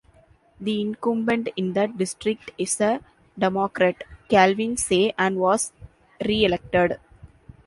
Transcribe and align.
The 0.59 0.81
incumbent 0.81 1.49
in 1.55 1.73
that 1.73 1.95
district 1.95 2.49
is 2.57 2.81
a 2.81 3.01
Democrat, 3.37 4.03
Calvin 4.29 4.75
Say, 4.75 5.13
and 5.15 5.37
was 5.37 5.73
reelected. 6.25 6.99